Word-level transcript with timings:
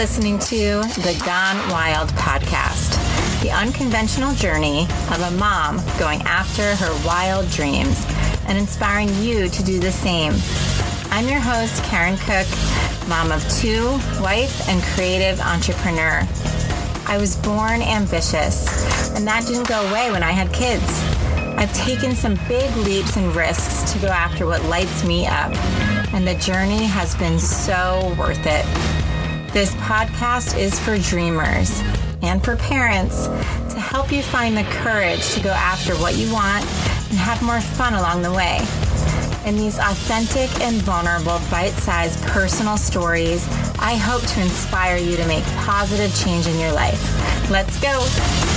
listening 0.00 0.38
to 0.38 0.80
the 1.02 1.22
Gone 1.26 1.58
Wyld 1.68 2.08
podcast, 2.12 2.96
the 3.42 3.50
unconventional 3.50 4.34
journey 4.34 4.84
of 5.10 5.20
a 5.20 5.30
mom 5.32 5.76
going 5.98 6.22
after 6.22 6.74
her 6.76 7.06
wild 7.06 7.50
dreams 7.50 8.02
and 8.46 8.56
inspiring 8.56 9.14
you 9.16 9.50
to 9.50 9.62
do 9.62 9.78
the 9.78 9.92
same. 9.92 10.32
I'm 11.10 11.28
your 11.28 11.38
host, 11.38 11.84
Karen 11.84 12.16
Cook, 12.16 12.48
mom 13.10 13.30
of 13.30 13.46
two, 13.50 13.90
wife, 14.22 14.66
and 14.70 14.82
creative 14.94 15.38
entrepreneur. 15.38 16.26
I 17.04 17.18
was 17.20 17.36
born 17.36 17.82
ambitious, 17.82 19.10
and 19.14 19.26
that 19.26 19.44
didn't 19.46 19.68
go 19.68 19.86
away 19.90 20.10
when 20.10 20.22
I 20.22 20.30
had 20.30 20.50
kids. 20.50 20.82
I've 21.58 21.74
taken 21.74 22.14
some 22.14 22.36
big 22.48 22.74
leaps 22.78 23.18
and 23.18 23.36
risks 23.36 23.92
to 23.92 23.98
go 23.98 24.08
after 24.08 24.46
what 24.46 24.64
lights 24.64 25.04
me 25.04 25.26
up, 25.26 25.54
and 26.14 26.26
the 26.26 26.36
journey 26.36 26.84
has 26.84 27.14
been 27.16 27.38
so 27.38 28.14
worth 28.18 28.46
it. 28.46 28.99
This 29.52 29.74
podcast 29.74 30.56
is 30.56 30.78
for 30.78 30.96
dreamers 30.96 31.82
and 32.22 32.42
for 32.42 32.54
parents 32.54 33.26
to 33.26 33.80
help 33.80 34.12
you 34.12 34.22
find 34.22 34.56
the 34.56 34.62
courage 34.62 35.34
to 35.34 35.40
go 35.40 35.50
after 35.50 35.96
what 35.96 36.14
you 36.14 36.32
want 36.32 36.62
and 37.10 37.18
have 37.18 37.42
more 37.42 37.60
fun 37.60 37.94
along 37.94 38.22
the 38.22 38.32
way. 38.32 38.58
In 39.44 39.56
these 39.56 39.76
authentic 39.76 40.60
and 40.60 40.76
vulnerable, 40.76 41.40
bite 41.50 41.72
sized 41.72 42.22
personal 42.26 42.76
stories, 42.76 43.44
I 43.80 43.96
hope 43.96 44.22
to 44.22 44.40
inspire 44.40 44.98
you 44.98 45.16
to 45.16 45.26
make 45.26 45.42
positive 45.66 46.14
change 46.14 46.46
in 46.46 46.56
your 46.60 46.72
life. 46.72 47.50
Let's 47.50 47.80
go! 47.80 48.49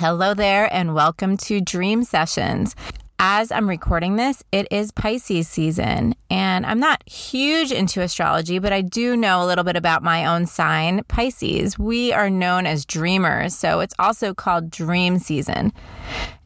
Hello 0.00 0.32
there, 0.32 0.72
and 0.72 0.94
welcome 0.94 1.36
to 1.38 1.60
Dream 1.60 2.04
Sessions. 2.04 2.76
As 3.18 3.50
I'm 3.50 3.68
recording 3.68 4.14
this, 4.14 4.44
it 4.52 4.68
is 4.70 4.92
Pisces 4.92 5.48
season, 5.48 6.14
and 6.30 6.64
I'm 6.64 6.78
not 6.78 7.02
huge 7.08 7.72
into 7.72 8.00
astrology, 8.00 8.60
but 8.60 8.72
I 8.72 8.80
do 8.80 9.16
know 9.16 9.42
a 9.42 9.46
little 9.46 9.64
bit 9.64 9.74
about 9.74 10.04
my 10.04 10.24
own 10.24 10.46
sign, 10.46 11.02
Pisces. 11.08 11.80
We 11.80 12.12
are 12.12 12.30
known 12.30 12.64
as 12.64 12.86
dreamers, 12.86 13.56
so 13.56 13.80
it's 13.80 13.94
also 13.98 14.34
called 14.34 14.70
dream 14.70 15.18
season. 15.18 15.72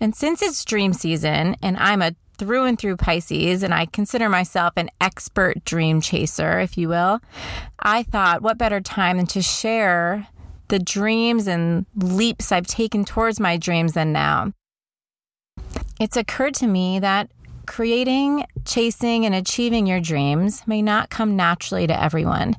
And 0.00 0.16
since 0.16 0.40
it's 0.40 0.64
dream 0.64 0.94
season, 0.94 1.54
and 1.62 1.76
I'm 1.76 2.00
a 2.00 2.12
through 2.38 2.64
and 2.64 2.78
through 2.78 2.96
Pisces, 2.96 3.62
and 3.62 3.74
I 3.74 3.84
consider 3.84 4.30
myself 4.30 4.72
an 4.78 4.88
expert 4.98 5.62
dream 5.66 6.00
chaser, 6.00 6.58
if 6.58 6.78
you 6.78 6.88
will, 6.88 7.20
I 7.78 8.02
thought 8.02 8.40
what 8.40 8.56
better 8.56 8.80
time 8.80 9.18
than 9.18 9.26
to 9.26 9.42
share 9.42 10.26
the 10.72 10.78
dreams 10.78 11.46
and 11.46 11.84
leaps 11.94 12.50
I've 12.50 12.66
taken 12.66 13.04
towards 13.04 13.38
my 13.38 13.58
dreams 13.58 13.92
than 13.92 14.10
now. 14.10 14.54
It's 16.00 16.16
occurred 16.16 16.54
to 16.54 16.66
me 16.66 16.98
that 16.98 17.30
creating, 17.66 18.46
chasing, 18.64 19.26
and 19.26 19.34
achieving 19.34 19.86
your 19.86 20.00
dreams 20.00 20.66
may 20.66 20.80
not 20.80 21.10
come 21.10 21.36
naturally 21.36 21.86
to 21.86 22.02
everyone. 22.02 22.56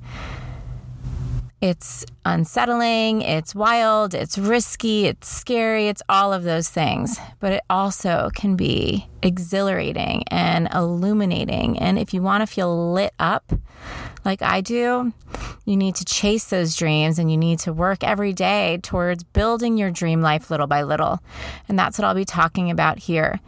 It's 1.59 2.06
unsettling, 2.23 3.23
it's 3.23 3.56
wild, 3.56 4.13
it's 4.13 4.38
risky, 4.38 5.07
it's 5.07 5.28
scary, 5.28 5.88
it's 5.88 6.03
all 6.07 6.34
of 6.34 6.44
those 6.44 6.69
things. 6.69 7.18
But 7.40 7.53
it 7.53 7.63
also 7.68 8.29
can 8.35 8.56
be 8.56 9.07
exhilarating 9.23 10.23
and 10.28 10.69
illuminating. 10.72 11.79
And 11.79 11.97
if 11.97 12.13
you 12.13 12.22
want 12.22 12.41
to 12.44 12.47
feel 12.47 12.94
lit 12.94 13.13
up 13.18 13.53
like 14.25 14.41
I 14.41 14.61
do, 14.61 15.13
you 15.66 15.78
need 15.78 15.95
to 15.95 16.06
chase 16.06 16.45
those 16.45 16.75
dreams 16.75 17.19
and 17.19 17.31
you 17.31 17.38
need 17.38 17.59
to 17.59 17.73
work 17.73 18.03
every 18.03 18.34
day 18.34 18.79
towards 18.84 19.23
building 19.23 19.78
your 19.78 19.91
dream 19.91 20.22
life 20.22 20.51
little 20.51 20.67
by 20.67 20.84
little. 20.84 21.22
And 21.67 21.78
that's 21.78 21.97
what 21.97 22.06
I'll 22.06 22.16
be 22.16 22.25
talking 22.25 22.69
about 22.69 23.00
here. 23.00 23.39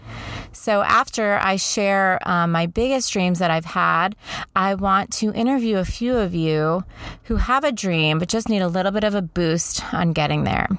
So, 0.52 0.81
after 0.81 1.38
I 1.41 1.58
share 1.58 2.19
um, 2.28 2.52
my 2.52 2.66
biggest 2.66 3.12
dreams 3.12 3.40
that 3.40 3.52
I've 3.52 3.66
had, 3.66 4.16
I 4.56 4.75
want 4.75 5.12
to 5.13 5.34
interview 5.34 5.78
a 5.78 5.86
few 5.86 6.16
of 6.16 6.34
you 6.34 6.86
who 7.24 7.36
have 7.36 7.63
a 7.63 7.72
dream 7.72 8.19
but 8.19 8.30
just 8.30 8.47
need 8.50 8.62
a 8.62 8.68
little 8.68 8.92
bit 8.92 9.03
of 9.03 9.13
a 9.13 9.22
boost 9.22 9.84
on 9.94 10.13
getting 10.13 10.46
there. 10.46 10.69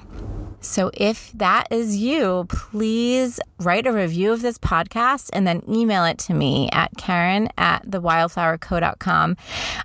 So 0.67 0.91
if 0.93 1.31
that 1.31 1.67
is 1.71 1.95
you, 1.95 2.45
please 2.49 3.39
write 3.57 3.87
a 3.87 3.93
review 3.93 4.33
of 4.33 4.41
this 4.41 4.57
podcast 4.57 5.29
and 5.31 5.47
then 5.47 5.63
email 5.67 6.03
it 6.05 6.17
to 6.19 6.33
me 6.33 6.69
at 6.71 6.91
Karen 6.97 7.49
at 7.57 7.85
thewyldflowerco.com. 7.85 9.37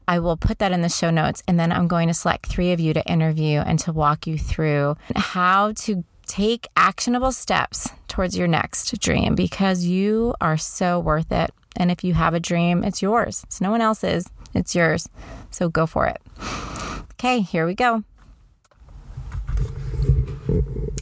I 0.09 0.19
will 0.19 0.37
put 0.37 0.59
that 0.59 0.73
in 0.73 0.83
the 0.83 0.89
show 0.89 1.11
notes 1.11 1.43
and 1.47 1.59
then 1.59 1.71
I'm 1.71 1.87
going 1.87 2.09
to 2.09 2.15
select 2.15 2.47
three 2.47 2.73
of 2.73 2.81
you 2.81 2.93
to 2.95 3.07
interview 3.07 3.61
and 3.61 3.79
to 3.79 3.93
walk 3.93 4.27
you 4.27 4.37
through 4.37 4.97
how 5.15 5.73
to 5.73 6.05
take 6.27 6.67
actionable 6.77 7.33
steps 7.33 7.89
towards 8.09 8.37
your 8.37 8.49
next 8.49 8.99
dream 8.99 9.35
because 9.35 9.85
you 9.85 10.35
are 10.41 10.57
so 10.57 10.99
worth 10.99 11.31
it. 11.31 11.53
And 11.77 11.91
if 11.91 12.03
you 12.03 12.15
have 12.15 12.35
a 12.35 12.41
dream, 12.41 12.83
it's 12.83 13.01
yours. 13.01 13.43
It's 13.45 13.61
no 13.61 13.71
one 13.71 13.81
else's, 13.81 14.29
it's 14.53 14.75
yours. 14.75 15.09
So 15.51 15.69
go 15.69 15.87
for 15.87 16.07
it. 16.07 16.21
Okay, 17.13 17.41
here 17.41 17.67
we 17.67 17.75
go. 17.75 18.03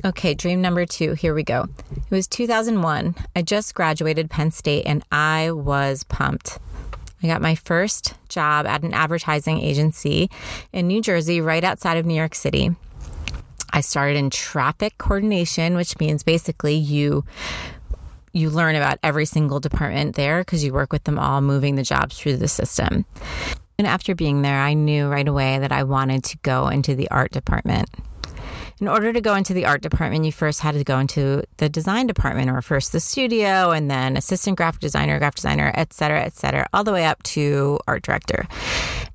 Okay, 0.02 0.32
dream 0.32 0.62
number 0.62 0.86
two. 0.86 1.12
Here 1.12 1.34
we 1.34 1.42
go. 1.42 1.68
It 1.94 2.10
was 2.10 2.26
2001. 2.26 3.14
I 3.36 3.42
just 3.42 3.74
graduated 3.74 4.30
Penn 4.30 4.50
State 4.50 4.84
and 4.86 5.04
I 5.12 5.50
was 5.50 6.04
pumped. 6.04 6.58
I 7.22 7.26
got 7.26 7.42
my 7.42 7.54
first 7.54 8.14
job 8.30 8.64
at 8.64 8.82
an 8.82 8.94
advertising 8.94 9.60
agency 9.60 10.30
in 10.72 10.86
New 10.86 11.02
Jersey, 11.02 11.42
right 11.42 11.62
outside 11.62 11.98
of 11.98 12.06
New 12.06 12.14
York 12.14 12.34
City. 12.34 12.74
I 13.74 13.82
started 13.82 14.16
in 14.16 14.30
traffic 14.30 14.96
coordination, 14.96 15.76
which 15.76 15.98
means 15.98 16.22
basically 16.22 16.76
you 16.76 17.24
you 18.32 18.48
learn 18.48 18.76
about 18.76 18.98
every 19.02 19.26
single 19.26 19.60
department 19.60 20.14
there 20.14 20.40
because 20.40 20.64
you 20.64 20.72
work 20.72 20.92
with 20.92 21.04
them 21.04 21.18
all 21.18 21.42
moving 21.42 21.74
the 21.74 21.82
jobs 21.82 22.18
through 22.18 22.36
the 22.36 22.48
system. 22.48 23.04
And 23.76 23.86
after 23.86 24.14
being 24.14 24.40
there, 24.40 24.60
I 24.60 24.72
knew 24.72 25.08
right 25.08 25.26
away 25.28 25.58
that 25.58 25.72
I 25.72 25.82
wanted 25.82 26.24
to 26.24 26.38
go 26.38 26.68
into 26.68 26.94
the 26.94 27.10
art 27.10 27.32
department 27.32 27.90
in 28.80 28.88
order 28.88 29.12
to 29.12 29.20
go 29.20 29.34
into 29.34 29.52
the 29.52 29.66
art 29.66 29.82
department, 29.82 30.24
you 30.24 30.32
first 30.32 30.60
had 30.60 30.74
to 30.74 30.84
go 30.84 30.98
into 30.98 31.42
the 31.58 31.68
design 31.68 32.06
department 32.06 32.50
or 32.50 32.62
first 32.62 32.92
the 32.92 33.00
studio 33.00 33.70
and 33.70 33.90
then 33.90 34.16
assistant 34.16 34.56
graphic 34.56 34.80
designer, 34.80 35.18
graphic 35.18 35.36
designer, 35.36 35.70
et 35.74 35.92
cetera, 35.92 36.22
et 36.22 36.34
cetera, 36.34 36.66
all 36.72 36.82
the 36.82 36.92
way 36.92 37.04
up 37.04 37.22
to 37.22 37.78
art 37.86 38.02
director. 38.02 38.46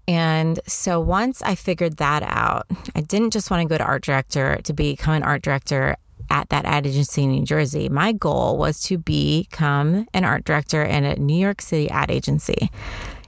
And 0.08 0.60
so 0.68 1.00
once 1.00 1.42
I 1.42 1.56
figured 1.56 1.98
that 1.98 2.22
out, 2.24 2.68
I 2.96 3.02
didn't 3.02 3.32
just 3.32 3.50
want 3.50 3.62
to 3.62 3.68
go 3.68 3.78
to 3.78 3.84
art 3.84 4.04
director 4.04 4.60
to 4.64 4.74
become 4.74 5.16
an 5.16 5.24
art 5.24 5.42
director 5.42 5.98
at 6.30 6.50
that 6.50 6.66
ad 6.66 6.86
agency 6.86 7.24
in 7.24 7.32
New 7.32 7.46
Jersey. 7.46 7.90
My 7.90 8.12
goal 8.12 8.58
was 8.58 8.82
to 8.84 8.98
become 8.98 10.08
an 10.14 10.24
art 10.24 10.44
director 10.44 10.84
in 10.84 11.06
a 11.06 11.16
New 11.16 11.38
York 11.38 11.62
City 11.62 11.90
ad 11.90 12.12
agency. 12.12 12.70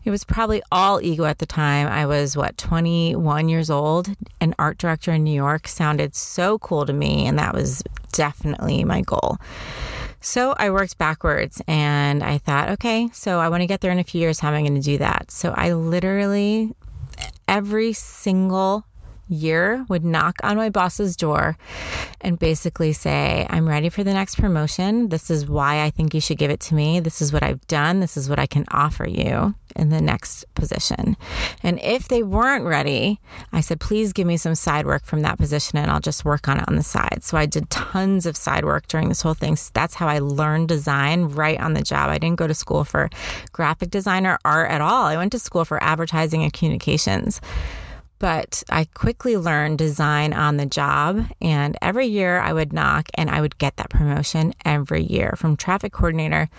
It 0.07 0.09
was 0.09 0.23
probably 0.23 0.63
all 0.71 1.01
ego 1.01 1.25
at 1.25 1.39
the 1.39 1.45
time. 1.45 1.85
I 1.85 2.05
was, 2.05 2.37
what, 2.37 2.57
21 2.57 3.49
years 3.49 3.69
old. 3.69 4.07
An 4.39 4.55
art 4.57 4.77
director 4.77 5.11
in 5.11 5.25
New 5.25 5.35
York 5.35 5.67
sounded 5.67 6.15
so 6.15 6.59
cool 6.59 6.85
to 6.85 6.93
me, 6.93 7.25
and 7.25 7.37
that 7.37 7.53
was 7.53 7.83
definitely 8.13 8.85
my 8.85 9.01
goal. 9.01 9.37
So 10.21 10.55
I 10.57 10.69
worked 10.69 10.97
backwards 10.97 11.61
and 11.67 12.23
I 12.23 12.37
thought, 12.37 12.69
okay, 12.69 13.09
so 13.11 13.39
I 13.39 13.49
want 13.49 13.63
to 13.63 13.67
get 13.67 13.81
there 13.81 13.91
in 13.91 13.99
a 13.99 14.03
few 14.05 14.21
years. 14.21 14.39
How 14.39 14.47
am 14.47 14.53
I 14.53 14.61
going 14.61 14.75
to 14.75 14.81
do 14.81 14.97
that? 14.99 15.29
So 15.29 15.51
I 15.51 15.73
literally, 15.73 16.73
every 17.49 17.91
single 17.91 18.85
year 19.29 19.85
would 19.89 20.05
knock 20.05 20.37
on 20.43 20.57
my 20.57 20.69
boss's 20.69 21.15
door 21.15 21.57
and 22.21 22.39
basically 22.39 22.93
say, 22.93 23.45
I'm 23.49 23.67
ready 23.67 23.89
for 23.89 24.03
the 24.03 24.13
next 24.13 24.35
promotion. 24.35 25.09
This 25.09 25.29
is 25.29 25.47
why 25.47 25.83
I 25.83 25.89
think 25.89 26.13
you 26.13 26.21
should 26.21 26.37
give 26.37 26.51
it 26.51 26.59
to 26.61 26.75
me. 26.75 26.99
This 26.99 27.21
is 27.21 27.31
what 27.31 27.43
I've 27.43 27.65
done. 27.67 27.99
This 27.99 28.17
is 28.17 28.29
what 28.29 28.39
I 28.39 28.47
can 28.47 28.65
offer 28.71 29.07
you 29.07 29.53
in 29.75 29.89
the 29.89 30.01
next 30.01 30.45
position. 30.55 31.15
And 31.63 31.79
if 31.81 32.07
they 32.07 32.23
weren't 32.23 32.65
ready, 32.65 33.19
I 33.53 33.61
said, 33.61 33.79
please 33.79 34.13
give 34.13 34.25
me 34.25 34.37
some 34.37 34.55
side 34.55 34.85
work 34.85 35.05
from 35.05 35.21
that 35.21 35.37
position 35.37 35.77
and 35.77 35.91
I'll 35.91 35.99
just 35.99 36.25
work 36.25 36.47
on 36.47 36.59
it 36.59 36.67
on 36.67 36.75
the 36.75 36.83
side. 36.83 37.23
So 37.23 37.37
I 37.37 37.45
did 37.45 37.69
tons 37.69 38.25
of 38.25 38.35
side 38.35 38.65
work 38.65 38.87
during 38.87 39.09
this 39.09 39.21
whole 39.21 39.35
thing. 39.35 39.55
So 39.55 39.71
that's 39.73 39.93
how 39.93 40.07
I 40.07 40.19
learned 40.19 40.69
design 40.69 41.25
right 41.25 41.59
on 41.59 41.73
the 41.73 41.81
job. 41.81 42.09
I 42.09 42.17
didn't 42.17 42.39
go 42.39 42.47
to 42.47 42.53
school 42.53 42.83
for 42.83 43.09
graphic 43.51 43.91
design 43.91 44.25
or 44.25 44.39
art 44.43 44.71
at 44.71 44.81
all. 44.81 45.05
I 45.05 45.17
went 45.17 45.31
to 45.33 45.39
school 45.39 45.65
for 45.65 45.81
advertising 45.83 46.43
and 46.43 46.51
communications. 46.51 47.39
But 48.19 48.63
I 48.69 48.85
quickly 48.85 49.37
learned 49.37 49.77
design 49.77 50.33
on 50.33 50.57
the 50.57 50.65
job. 50.65 51.25
And 51.41 51.77
every 51.81 52.07
year 52.07 52.39
I 52.39 52.53
would 52.53 52.73
knock 52.73 53.09
and 53.13 53.29
I 53.29 53.41
would 53.41 53.57
get 53.57 53.77
that 53.77 53.89
promotion 53.89 54.53
every 54.65 55.03
year 55.03 55.33
from 55.37 55.55
traffic 55.55 55.93
coordinator, 55.93 56.49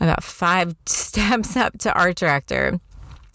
about 0.00 0.22
five 0.22 0.74
steps 0.86 1.56
up 1.56 1.78
to 1.78 1.92
art 1.92 2.16
director. 2.16 2.80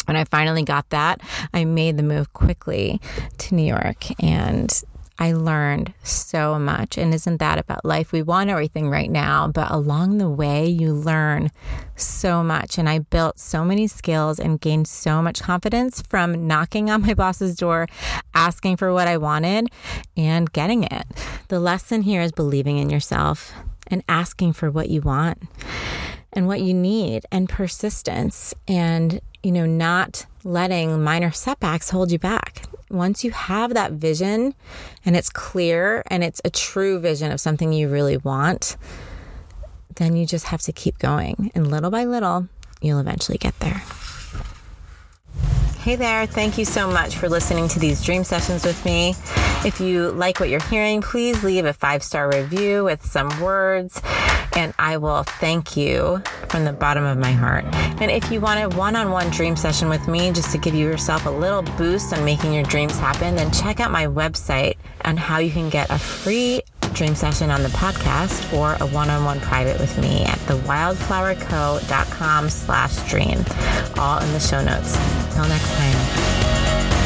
When 0.06 0.16
I 0.16 0.24
finally 0.24 0.64
got 0.64 0.90
that, 0.92 1.20
I 1.54 1.66
made 1.66 1.98
the 1.98 2.04
move 2.04 2.32
quickly 2.32 3.02
to 3.40 3.56
New 3.56 3.66
York 3.66 4.06
and 4.24 4.72
I 5.20 5.34
learned 5.34 5.94
so 6.04 6.60
much. 6.60 6.98
And 6.98 7.14
isn't 7.14 7.38
that 7.38 7.58
about 7.58 7.84
life? 7.84 8.12
We 8.12 8.22
want 8.22 8.50
everything 8.50 8.90
right 8.90 9.10
now, 9.10 9.48
but 9.48 9.72
along 9.72 10.18
the 10.18 10.30
way, 10.30 10.68
you 10.68 10.94
learn 10.94 11.52
so 11.96 12.44
much. 12.44 12.78
And 12.78 12.88
I 12.88 13.00
built 13.00 13.40
so 13.40 13.66
many 13.66 13.88
skills 13.88 14.40
and 14.40 14.62
gained 14.62 14.88
so 14.88 15.22
much 15.22 15.42
confidence 15.42 16.02
from 16.02 16.48
knocking 16.48 16.90
on 16.92 17.02
my 17.02 17.14
boss's 17.14 17.56
door, 17.56 17.88
asking 18.36 18.78
for 18.78 18.94
what 18.94 19.08
I 19.08 19.18
wanted, 19.18 19.70
and 20.16 20.52
getting 20.52 20.84
it. 20.84 21.06
The 21.48 21.60
lesson 21.60 22.04
here 22.04 22.22
is 22.22 22.32
believing 22.32 22.78
in 22.78 22.90
yourself 22.90 23.54
and 23.88 24.04
asking 24.08 24.54
for 24.54 24.70
what 24.70 24.90
you 24.90 25.02
want 25.02 25.44
and 26.34 26.48
what 26.48 26.62
you 26.62 26.74
need 26.74 27.26
and 27.32 27.50
persistence 27.50 28.54
and 28.68 29.22
you 29.42 29.52
know 29.52 29.66
not 29.66 30.26
letting 30.44 31.02
minor 31.02 31.32
setbacks 31.32 31.90
hold 31.90 32.12
you 32.12 32.20
back 32.20 32.64
once 32.90 33.24
you 33.24 33.32
have 33.32 33.74
that 33.74 33.94
vision 33.94 34.54
and 35.06 35.16
it's 35.16 35.30
clear 35.30 36.04
and 36.08 36.24
it's 36.24 36.42
a 36.46 36.50
true 36.50 37.00
vision 37.00 37.32
of 37.32 37.40
something 37.40 37.74
you 37.74 37.90
really 37.90 38.18
want, 38.18 38.78
then 39.96 40.16
you 40.16 40.26
just 40.26 40.46
have 40.46 40.62
to 40.62 40.72
keep 40.72 40.98
going. 41.00 41.52
And 41.54 41.70
little 41.70 41.92
by 41.92 42.06
little, 42.06 42.48
you'll 42.82 43.00
eventually 43.00 43.38
get 43.38 43.60
there. 43.60 43.84
Hey 45.80 45.96
there, 45.96 46.26
thank 46.26 46.58
you 46.58 46.66
so 46.66 46.92
much 46.92 47.16
for 47.16 47.30
listening 47.30 47.70
to 47.70 47.80
these 47.80 48.04
dream 48.04 48.26
sessions 48.26 48.66
with 48.66 48.84
me. 48.84 49.12
If 49.66 49.80
you 49.80 50.12
like 50.12 50.40
what 50.40 50.50
you're 50.50 50.60
hearing, 50.64 51.02
please 51.02 51.44
leave 51.46 51.66
a 51.66 51.72
five 51.72 52.04
star 52.04 52.30
review 52.30 52.84
with 52.84 53.06
some 53.06 53.30
words, 53.42 54.02
and 54.58 54.74
I 54.80 54.98
will 54.98 55.24
thank 55.24 55.78
you 55.78 56.22
from 56.50 56.66
the 56.66 56.74
bottom 56.74 57.06
of 57.06 57.20
my 57.20 57.32
heart. 57.32 57.64
And 58.02 58.10
if 58.10 58.32
you 58.32 58.42
want 58.42 58.74
a 58.74 58.76
one 58.76 58.96
on 58.96 59.12
one 59.12 59.30
dream 59.30 59.56
session 59.56 59.88
with 59.88 60.08
me, 60.08 60.32
just 60.32 60.52
to 60.52 60.58
give 60.58 60.74
yourself 60.74 61.28
a 61.28 61.30
little 61.30 61.62
boost 61.62 62.12
on 62.12 62.26
making 62.26 62.54
your 62.54 62.64
dreams 62.64 62.98
happen, 62.98 63.36
then 63.36 63.52
check 63.52 63.80
out 63.80 63.92
my 63.92 64.08
website 64.08 64.78
on 65.06 65.16
how 65.16 65.38
you 65.38 65.52
can 65.52 65.70
get 65.70 65.92
a 65.92 66.00
free 66.00 66.64
dream 66.94 67.14
session 67.14 67.52
on 67.52 67.62
the 67.62 67.70
podcast 67.70 68.52
or 68.58 68.76
a 68.82 68.88
one-on-one 68.88 69.40
private 69.42 69.80
with 69.80 69.96
me 70.00 70.24
at 70.24 70.40
thewyldflowerco.com 70.40 72.50
slash 72.50 73.10
dream 73.10 73.46
all 74.00 74.18
in 74.20 74.34
the 74.34 74.40
show 74.40 74.64
notes 74.64 74.98
until 75.28 75.48
next 75.48 75.72
time 75.76 76.97